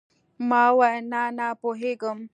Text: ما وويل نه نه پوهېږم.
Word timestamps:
ما 0.49 0.63
وويل 0.73 1.03
نه 1.11 1.23
نه 1.37 1.47
پوهېږم. 1.61 2.17